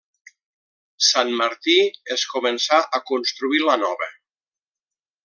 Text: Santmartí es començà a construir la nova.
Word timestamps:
Santmartí 1.07 1.75
es 2.17 2.25
començà 2.33 2.79
a 2.99 3.03
construir 3.11 3.63
la 3.69 3.77
nova. 3.87 4.09